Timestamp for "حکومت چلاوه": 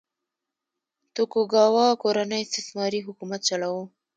3.07-3.83